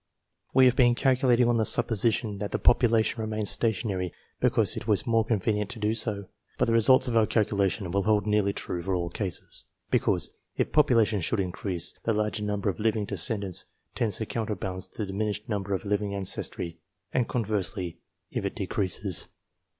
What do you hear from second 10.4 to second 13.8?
if population should increase, the larger number of living descendants